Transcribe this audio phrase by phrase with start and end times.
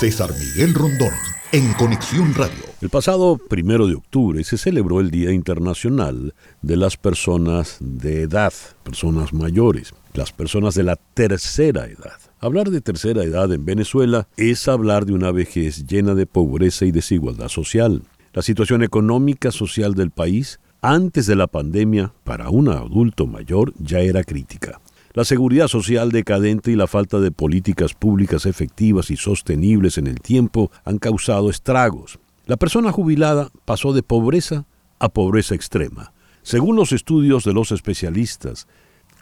[0.00, 1.10] César Miguel Rondón,
[1.50, 2.54] en Conexión Radio.
[2.80, 8.52] El pasado primero de octubre se celebró el Día Internacional de las Personas de Edad,
[8.84, 12.16] personas mayores, las personas de la tercera edad.
[12.38, 16.92] Hablar de tercera edad en Venezuela es hablar de una vejez llena de pobreza y
[16.92, 18.04] desigualdad social.
[18.34, 23.98] La situación económica social del país antes de la pandemia para un adulto mayor ya
[23.98, 24.80] era crítica.
[25.18, 30.20] La seguridad social decadente y la falta de políticas públicas efectivas y sostenibles en el
[30.20, 32.20] tiempo han causado estragos.
[32.46, 34.64] La persona jubilada pasó de pobreza
[35.00, 36.12] a pobreza extrema.
[36.42, 38.68] Según los estudios de los especialistas,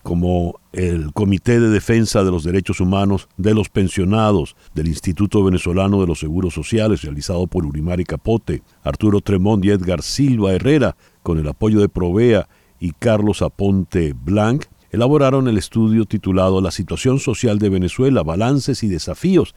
[0.02, 6.02] como el Comité de Defensa de los Derechos Humanos de los Pensionados del Instituto Venezolano
[6.02, 11.38] de los Seguros Sociales, realizado por Urimari Capote, Arturo Tremont y Edgar Silva Herrera, con
[11.38, 17.58] el apoyo de Provea y Carlos Aponte Blanc, elaboraron el estudio titulado La situación social
[17.58, 19.54] de Venezuela, balances y desafíos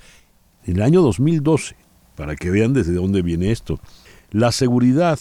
[0.65, 1.77] en el año 2012,
[2.15, 3.79] para que vean desde dónde viene esto.
[4.31, 5.18] La seguridad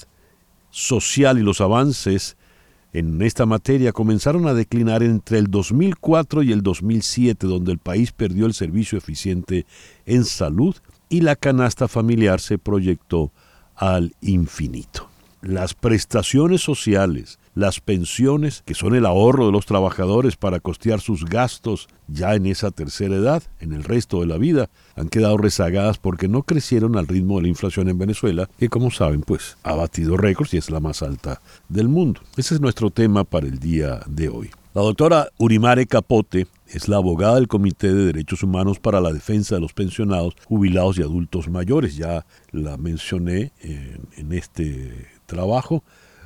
[0.71, 2.37] social y los avances
[2.93, 8.11] en esta materia comenzaron a declinar entre el 2004 y el 2007, donde el país
[8.11, 9.67] perdió el servicio eficiente
[10.05, 10.75] en salud
[11.09, 13.31] y la canasta familiar se proyectó
[13.77, 15.09] al infinito.
[15.41, 21.25] Las prestaciones sociales, las pensiones, que son el ahorro de los trabajadores para costear sus
[21.25, 25.99] gastos ya en esa tercera edad, en el resto de la vida, han quedado rezagadas
[25.99, 29.75] porque no crecieron al ritmo de la inflación en Venezuela, que como saben, pues ha
[29.75, 32.21] batido récords y es la más alta del mundo.
[32.37, 34.51] Ese es nuestro tema para el día de hoy.
[34.79, 39.57] La doctora Urimare Capote es la abogada del Comité de Derechos Humanos para la Defensa
[39.57, 41.97] de los Pensionados, Jubilados y Adultos Mayores.
[41.97, 45.83] Ya la mencioné en, en este trabajo.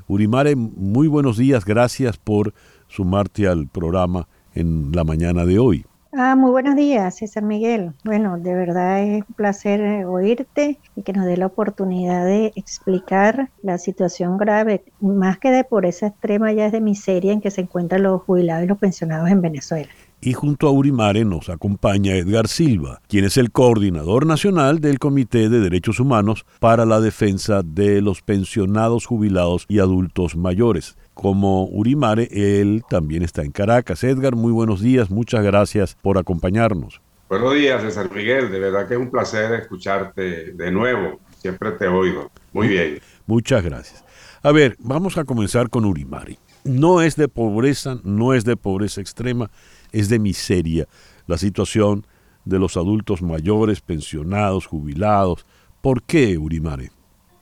[0.06, 2.53] Urimare, muy buenos días, gracias por
[2.89, 5.86] sumarte al programa en la mañana de hoy.
[6.14, 7.94] Ah, muy buenos días, César Miguel.
[8.05, 12.52] Bueno, de verdad es un placer eh, oírte y que nos dé la oportunidad de
[12.55, 17.40] explicar la situación grave, más que de por esa extrema ya es de miseria en
[17.40, 19.89] que se encuentran los jubilados y los pensionados en Venezuela
[20.22, 25.48] y junto a Urimare nos acompaña Edgar Silva, quien es el coordinador nacional del Comité
[25.48, 30.96] de Derechos Humanos para la Defensa de los Pensionados Jubilados y Adultos Mayores.
[31.12, 34.05] Como Urimare, él también está en Caracas.
[34.05, 37.02] Edgar, muy buenos días, muchas gracias por acompañarnos.
[37.28, 41.88] Buenos días, César Miguel, de verdad que es un placer escucharte de nuevo, siempre te
[41.88, 42.30] oigo.
[42.52, 43.00] Muy bien.
[43.27, 44.05] Muchas gracias.
[44.44, 46.38] A ver, vamos a comenzar con Urimare.
[46.64, 49.50] No es de pobreza, no es de pobreza extrema,
[49.90, 50.86] es de miseria
[51.27, 52.06] la situación
[52.45, 55.46] de los adultos mayores, pensionados, jubilados.
[55.80, 56.90] ¿Por qué, Urimare?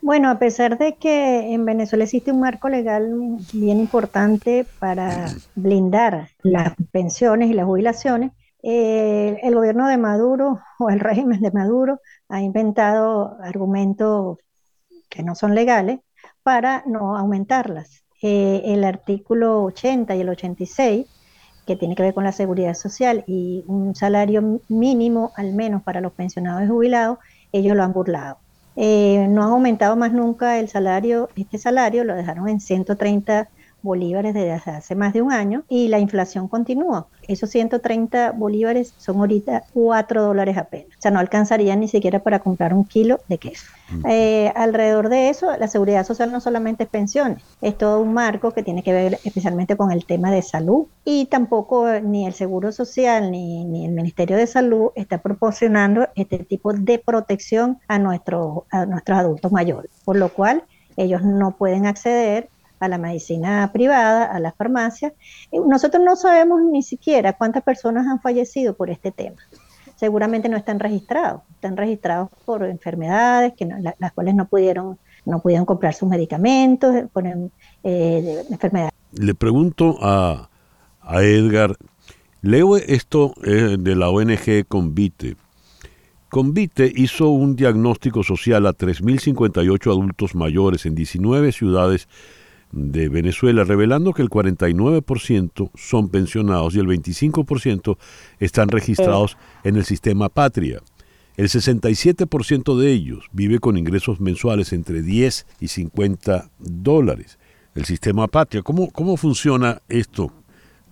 [0.02, 3.10] Bueno, a pesar de que en Venezuela existe un marco legal
[3.52, 8.32] bien importante para blindar las pensiones y las jubilaciones,
[8.62, 14.38] eh, el gobierno de Maduro o el régimen de Maduro ha inventado argumentos
[15.08, 16.00] que no son legales
[16.42, 17.99] para no aumentarlas.
[18.22, 21.06] Eh, el artículo 80 y el 86
[21.66, 26.00] que tiene que ver con la seguridad social y un salario mínimo al menos para
[26.00, 27.18] los pensionados y jubilados,
[27.52, 28.38] ellos lo han burlado.
[28.76, 33.48] Eh, no han aumentado más nunca el salario, este salario lo dejaron en 130
[33.82, 37.06] bolívares desde hace más de un año y la inflación continúa.
[37.28, 40.96] Esos 130 bolívares son ahorita 4 dólares apenas.
[40.98, 43.66] O sea, no alcanzarían ni siquiera para comprar un kilo de queso.
[44.08, 48.52] Eh, alrededor de eso, la seguridad social no solamente es pensiones, es todo un marco
[48.52, 52.32] que tiene que ver especialmente con el tema de salud y tampoco eh, ni el
[52.32, 57.98] Seguro Social ni, ni el Ministerio de Salud está proporcionando este tipo de protección a,
[57.98, 60.64] nuestros a nuestros adultos mayores, por lo cual
[60.96, 62.48] ellos no pueden acceder
[62.80, 65.12] a la medicina privada, a las farmacias.
[65.52, 69.36] Nosotros no sabemos ni siquiera cuántas personas han fallecido por este tema.
[69.96, 73.66] Seguramente no están registrados, están registrados por enfermedades que
[73.98, 78.94] las cuales no pudieron, no pudieron comprar sus medicamentos, por eh, enfermedades.
[79.12, 80.48] Le pregunto a,
[81.02, 81.76] a Edgar,
[82.40, 85.36] leo esto eh, de la ONG Convite.
[86.30, 92.08] Convite hizo un diagnóstico social a 3.058 adultos mayores en 19 ciudades
[92.72, 97.98] de Venezuela, revelando que el 49% son pensionados y el 25%
[98.38, 100.80] están registrados en el sistema patria.
[101.36, 107.38] El 67% de ellos vive con ingresos mensuales entre 10 y 50 dólares.
[107.74, 110.32] El sistema patria, ¿cómo, cómo funciona esto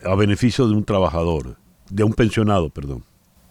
[0.04, 1.56] a beneficio de un trabajador,
[1.90, 3.04] de un pensionado, perdón?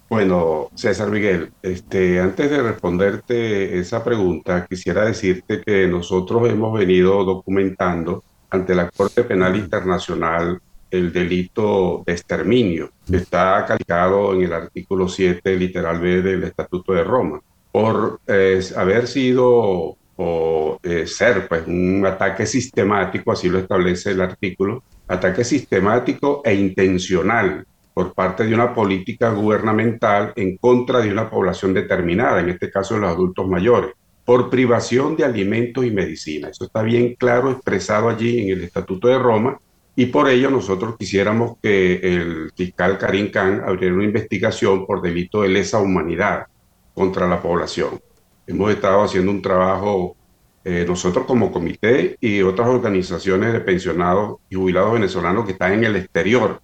[0.09, 7.25] Bueno, César Miguel, este, antes de responderte esa pregunta, quisiera decirte que nosotros hemos venido
[7.25, 14.53] documentando ante la Corte Penal Internacional el delito de exterminio, que está calificado en el
[14.53, 17.41] artículo 7, literal B del Estatuto de Roma.
[17.69, 24.21] por eh, haber sido o eh, ser pues un ataque sistemático, así lo establece el
[24.21, 27.65] artículo, ataque sistemático e intencional
[27.97, 32.95] por parte de una política gubernamental en contra de una población determinada, en este caso
[32.95, 36.49] los adultos mayores, por privación de alimentos y medicina.
[36.49, 39.59] Eso está bien claro expresado allí en el Estatuto de Roma
[39.95, 45.41] y por ello nosotros quisiéramos que el fiscal Karim Khan abriera una investigación por delito
[45.41, 46.45] de lesa humanidad
[46.93, 47.99] contra la población.
[48.45, 50.15] Hemos estado haciendo un trabajo
[50.63, 55.85] eh, nosotros como comité y otras organizaciones de pensionados y jubilados venezolanos que están en
[55.85, 56.61] el exterior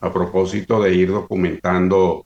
[0.00, 2.24] a propósito de ir documentando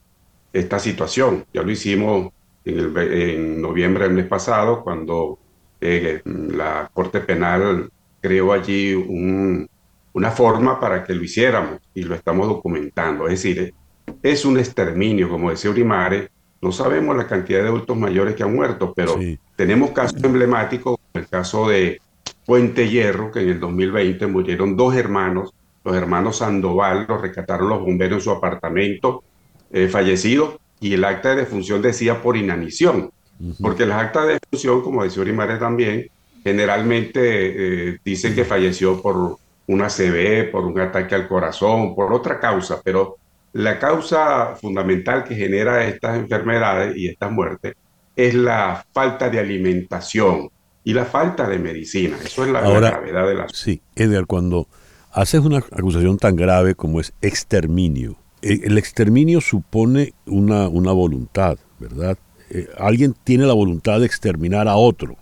[0.51, 1.45] esta situación.
[1.53, 2.31] Ya lo hicimos
[2.65, 5.39] en, noviembre del mes pasado cuando
[5.79, 7.89] eh, la Corte Penal
[8.21, 13.27] creó allí una forma para que lo hiciéramos y lo estamos documentando.
[13.27, 13.73] Es decir,
[14.21, 16.29] es un exterminio, como decía Urimare,
[16.61, 19.17] no sabemos la cantidad de adultos mayores que han muerto, pero
[19.55, 21.99] tenemos casos emblemáticos, como el caso de
[22.45, 27.81] Puente Hierro, que en el 2020 murieron dos hermanos, los hermanos Sandoval, los rescataron los
[27.81, 29.23] bomberos en su apartamento,
[29.71, 33.11] eh, fallecidos, y el acta de defunción decía por inanición,
[33.59, 36.07] porque las actas de defunción, como decía Orimare también,
[36.43, 39.37] generalmente eh, dicen que falleció por
[39.67, 43.17] una CB, por un ataque al corazón, por otra causa, pero
[43.53, 47.75] la causa fundamental que genera estas enfermedades y estas muertes
[48.15, 50.49] es la falta de alimentación
[50.83, 52.17] y la falta de medicina.
[52.23, 54.67] Eso es la, gravedad de la Sí, Edgar, cuando
[55.13, 61.57] haces una acusación tan grave como es exterminio, eh, el exterminio supone una, una voluntad,
[61.79, 62.17] ¿verdad?
[62.49, 65.15] Eh, alguien tiene la voluntad de exterminar a otro,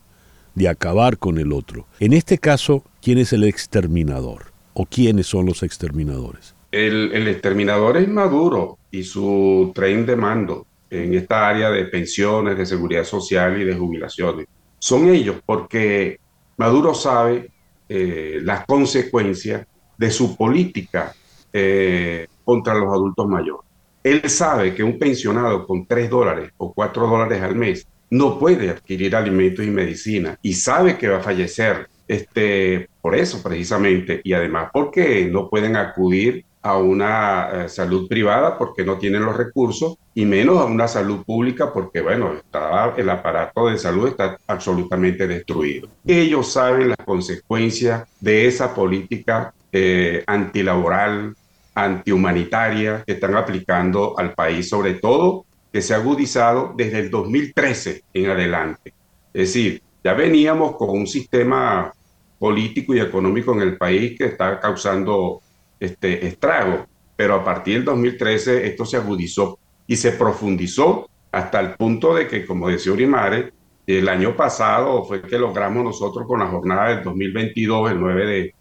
[0.56, 1.86] de acabar con el otro.
[2.00, 4.51] En este caso, ¿quién es el exterminador?
[4.74, 6.56] ¿O quiénes son los exterminadores?
[6.71, 12.65] El, exterminador es Maduro y su tren de mando en esta área de pensiones, de
[12.65, 14.47] seguridad social y de jubilaciones.
[14.77, 16.19] Son ellos porque
[16.57, 17.51] Maduro sabe
[17.89, 19.65] eh, las consecuencias
[20.00, 21.13] de su política
[21.51, 23.69] eh, contra los adultos mayores.
[24.01, 28.69] Él sabe que un pensionado con 3 dólares o 4 dólares al mes no puede
[28.69, 34.34] adquirir alimentos y medicina y sabe que va a fallecer este, por eso precisamente y
[34.34, 39.98] además porque no pueden acudir a una eh, salud privada porque no tienen los recursos
[40.13, 45.28] y menos a una salud pública porque, bueno, está, el aparato de salud está absolutamente
[45.28, 45.88] destruido.
[46.06, 51.36] Ellos saben las consecuencias de esa política eh, antilaboral,
[51.75, 58.04] antihumanitaria que están aplicando al país, sobre todo que se ha agudizado desde el 2013
[58.13, 58.94] en adelante.
[59.33, 61.94] Es decir, ya veníamos con un sistema
[62.39, 65.42] político y económico en el país que está causando
[65.80, 71.75] este, estrago, pero a partir del 2013 esto se agudizó y se profundizó hasta el
[71.75, 73.54] punto de que, como decía Urimare,
[73.86, 78.56] el año pasado fue que logramos nosotros con la jornada del 2022, el 9 de,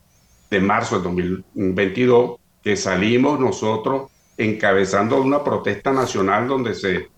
[0.50, 7.08] de marzo del 2022, que salimos nosotros encabezando una protesta nacional donde se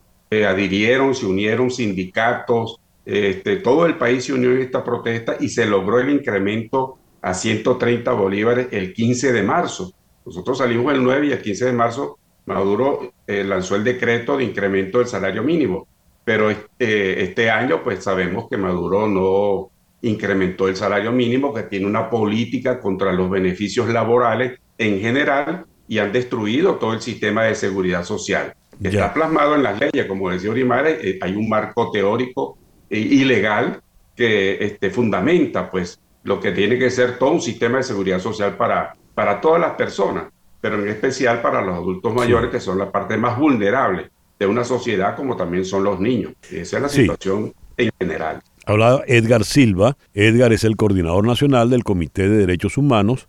[0.44, 5.66] adhirieron, se unieron sindicatos, este, todo el país se unió en esta protesta y se
[5.66, 9.92] logró el incremento a 130 bolívares el 15 de marzo.
[10.24, 14.44] Nosotros salimos el 9 y el 15 de marzo Maduro eh, lanzó el decreto de
[14.44, 15.86] incremento del salario mínimo,
[16.24, 19.70] pero este, este año pues sabemos que Maduro no
[20.02, 25.99] incrementó el salario mínimo, que tiene una política contra los beneficios laborales en general y
[25.99, 28.54] han destruido todo el sistema de seguridad social.
[28.83, 32.57] Está plasmado en las leyes, como decía Orimare, eh, hay un marco teórico
[32.88, 33.83] e ilegal
[34.16, 38.57] que este, fundamenta pues lo que tiene que ser todo un sistema de seguridad social
[38.57, 40.25] para, para todas las personas,
[40.61, 44.64] pero en especial para los adultos mayores, que son la parte más vulnerable de una
[44.64, 46.33] sociedad, como también son los niños.
[46.50, 48.42] Esa es la situación en general.
[48.70, 49.96] Hablaba Edgar Silva.
[50.14, 53.28] Edgar es el coordinador nacional del Comité de Derechos Humanos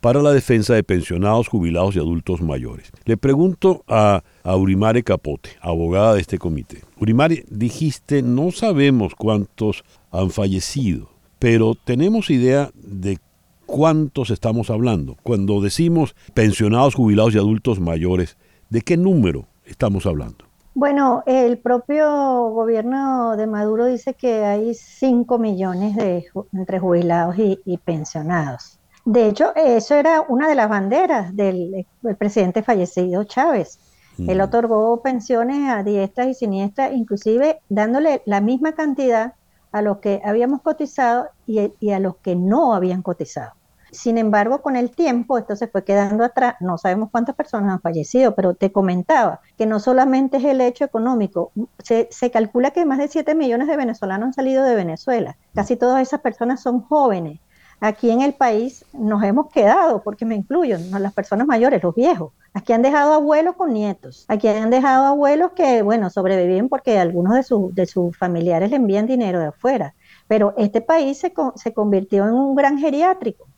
[0.00, 2.90] para la defensa de pensionados, jubilados y adultos mayores.
[3.04, 6.82] Le pregunto a, a, Urimare Capote, abogada de este comité.
[6.98, 13.18] Urimare, dijiste, no sabemos cuántos han fallecido pero tenemos idea de
[13.66, 15.16] cuántos estamos hablando.
[15.22, 18.36] Cuando decimos pensionados, jubilados y adultos mayores,
[18.68, 20.49] ¿de qué número estamos hablando?
[20.74, 27.78] Bueno, el propio gobierno de Maduro dice que hay 5 millones de, entre jubilados y,
[27.78, 28.78] pensionados.
[29.04, 31.86] De hecho, eso era una de las banderas del,
[32.18, 33.80] presidente fallecido Chávez.
[34.18, 34.42] Él mm.
[34.42, 39.34] otorgó pensiones a diestras y siniestras, inclusive dándole la misma cantidad
[39.72, 43.52] a los que habíamos cotizado y, a los que no habían cotizado.
[43.92, 46.54] Sin embargo, con el tiempo esto se fue quedando atrás.
[46.60, 50.84] No sabemos cuántas personas han fallecido, pero te comentaba que no solamente es el hecho
[50.84, 51.52] económico.
[51.82, 55.36] Se, calcula que más de 7 millones de venezolanos han salido de Venezuela.
[55.54, 57.40] Casi todas esas personas son jóvenes.
[57.80, 62.32] Aquí en el país nos hemos quedado, porque me incluyo, las personas mayores, los viejos.
[62.52, 64.26] Aquí han dejado abuelos con nietos.
[64.28, 69.06] Aquí han dejado abuelos que, bueno, sobreviven porque algunos de, de sus familiares le envían
[69.06, 69.94] dinero de afuera.
[70.28, 73.49] Pero este país se, se convirtió en un gran geriátrico.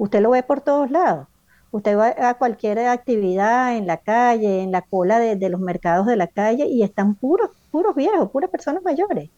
[0.00, 1.28] Usted lo ve por todos lados.
[1.72, 6.06] Usted va a cualquier actividad en la calle, en la cola de, de los mercados
[6.06, 9.28] de la calle y están puros, puros viejos, puras personas mayores.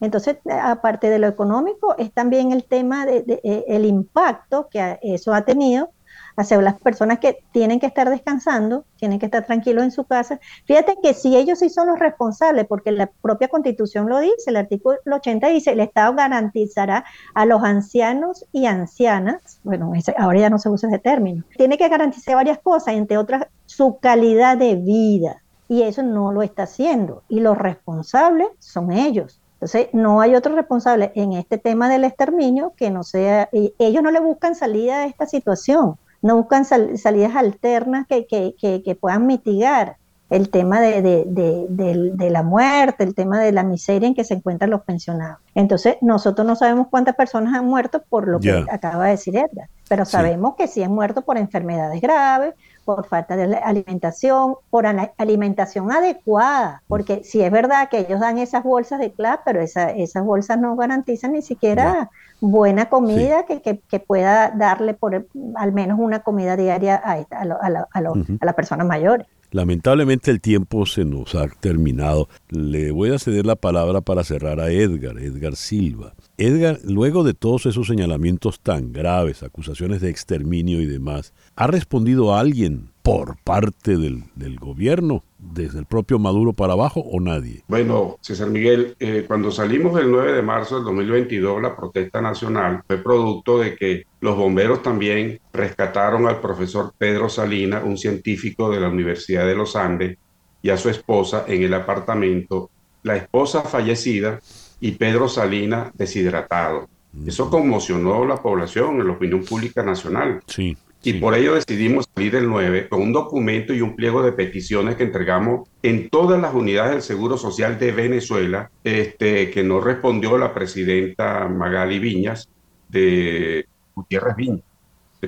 [0.00, 4.98] Entonces, aparte de lo económico, es también el tema del de, eh, el impacto que
[5.00, 5.88] eso ha tenido
[6.36, 10.40] hacia las personas que tienen que estar descansando, tienen que estar tranquilos en su casa.
[10.64, 14.56] Fíjate que si ellos sí son los responsables, porque la propia constitución lo dice, el
[14.56, 20.58] artículo 80 dice, el Estado garantizará a los ancianos y ancianas, bueno, ahora ya no
[20.58, 25.42] se usa ese término, tiene que garantizar varias cosas, entre otras su calidad de vida,
[25.68, 29.40] y eso no lo está haciendo, y los responsables son ellos.
[29.54, 34.10] Entonces, no hay otro responsable en este tema del exterminio que no sea, ellos no
[34.10, 39.98] le buscan salida a esta situación, no buscan salidas alternas que, que, que, puedan mitigar
[40.30, 44.32] el tema de, de, de, la muerte, el tema de la miseria en que se
[44.32, 45.36] encuentran los pensionados.
[45.54, 49.68] Entonces, nosotros no sabemos cuántas personas han muerto por lo que acaba de decir Edgar,
[49.86, 52.54] pero sabemos que sí han muerto por enfermedades graves,
[52.84, 58.62] por falta de alimentación, por alimentación adecuada, porque si es verdad que ellos dan esas
[58.62, 62.10] bolsas de CLAP, pero esas bolsas no garantizan ni siquiera
[62.40, 65.26] buena comida que, que, pueda darle por
[65.56, 69.26] al menos una comida diaria a, a, la, a, a las personas mayores.
[69.54, 72.28] Lamentablemente el tiempo se nos ha terminado.
[72.48, 76.12] Le voy a ceder la palabra para cerrar a Edgar, Edgar Silva.
[76.36, 82.34] Edgar, luego de todos esos señalamientos tan graves, acusaciones de exterminio y demás, ¿ha respondido
[82.34, 84.24] alguien por parte del,
[84.58, 87.62] gobierno, desde el propio Maduro para abajo o nadie?
[87.68, 92.82] Bueno, César Miguel, eh, cuando salimos el 9 de marzo del 2022, la protesta nacional
[92.84, 98.80] fue producto de que los bomberos también rescataron al profesor Pedro Salina, un científico de
[98.80, 100.18] la Universidad de los Andes,
[100.62, 102.70] y a su esposa en el apartamento.
[103.04, 104.40] La esposa fallecida
[104.80, 106.88] y Pedro Salina deshidratado.
[107.26, 110.42] Eso conmocionó a la población, en la opinión pública nacional.
[110.46, 110.76] Sí.
[111.06, 114.96] Y por ello decidimos salir el 9 con un documento y un pliego de peticiones
[114.96, 120.38] que entregamos en todas las unidades del Seguro Social de Venezuela, este, que nos respondió
[120.38, 122.48] la presidenta Magali Viñas
[122.88, 124.64] de Gutiérrez Viñas,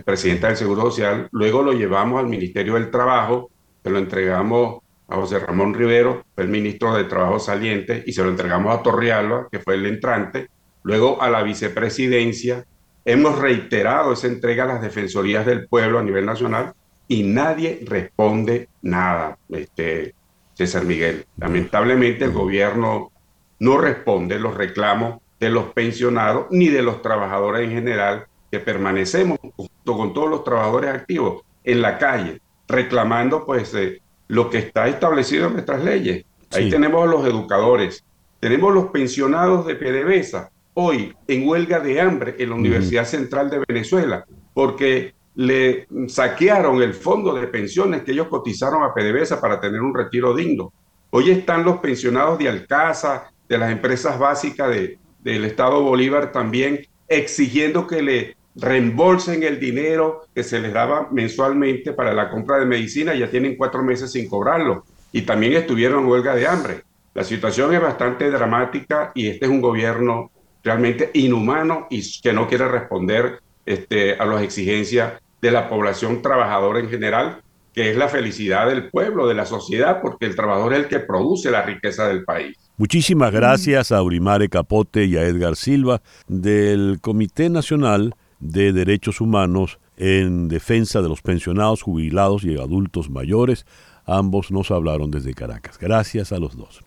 [0.04, 1.28] presidenta del Seguro Social.
[1.30, 3.50] Luego lo llevamos al Ministerio del Trabajo,
[3.84, 8.22] se lo entregamos a José Ramón Rivero, fue el ministro de Trabajo saliente, y se
[8.22, 10.48] lo entregamos a Torrealba, que fue el entrante,
[10.82, 12.64] luego a la vicepresidencia.
[13.04, 16.74] Hemos reiterado esa entrega a las defensorías del pueblo a nivel nacional
[17.08, 20.14] y nadie responde nada, este,
[20.54, 21.24] César Miguel.
[21.36, 23.12] Lamentablemente el gobierno
[23.60, 29.38] no responde los reclamos de los pensionados ni de los trabajadores en general que permanecemos
[29.56, 34.88] junto con todos los trabajadores activos en la calle reclamando pues eh, lo que está
[34.88, 36.24] establecido en nuestras leyes.
[36.52, 38.04] Ahí tenemos a los educadores,
[38.40, 43.62] tenemos los pensionados de PDVSA, hoy en huelga de hambre en la Universidad Central de
[43.66, 49.80] Venezuela, porque le saquearon el fondo de pensiones que ellos cotizaron a PDVSA para tener
[49.80, 50.72] un retiro digno.
[51.10, 56.86] Hoy están los pensionados de Alcaza, de las empresas básicas de, del Estado Bolívar también,
[57.08, 62.66] exigiendo que le reembolsen el dinero que se les daba mensualmente para la compra de
[62.66, 66.82] medicina, ya tienen cuatro meses sin cobrarlo y también estuvieron en huelga de hambre.
[67.14, 70.30] La situación es bastante dramática y este es un gobierno
[70.62, 76.80] realmente inhumano y que no quiere responder este, a las exigencias de la población trabajadora
[76.80, 80.78] en general, que es la felicidad del pueblo, de la sociedad, porque el trabajador es
[80.80, 82.56] el que produce la riqueza del país.
[82.78, 89.78] Muchísimas gracias a Aurimare Capote y a Edgar Silva del Comité Nacional de Derechos Humanos
[89.96, 93.66] en defensa de los pensionados, jubilados y adultos mayores.
[94.04, 95.78] Ambos nos hablaron desde Caracas.
[95.78, 96.84] Gracias a los dos.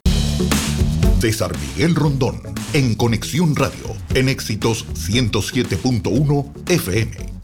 [1.19, 2.39] César Miguel Rondón,
[2.73, 7.38] en Conexión Radio, en Éxitos 107.1 FM.